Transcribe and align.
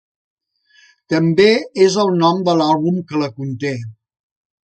També 1.13 1.45
és 1.89 1.99
el 2.05 2.09
nom 2.23 2.41
de 2.49 2.57
l'àlbum 2.61 2.99
que 3.11 3.23
la 3.25 3.31
conté. 3.37 3.77